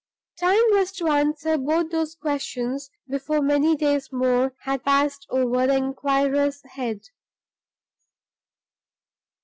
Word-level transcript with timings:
Time 0.39 0.63
was 0.71 0.91
to 0.93 1.09
answer 1.09 1.59
both 1.59 1.91
those 1.91 2.15
questions 2.15 2.89
before 3.07 3.39
many 3.39 3.75
days 3.75 4.11
more 4.11 4.55
had 4.63 4.83
passed 4.83 5.27
over 5.29 5.67
the 5.67 5.75
inquirer's 5.75 6.63
head. 6.71 7.01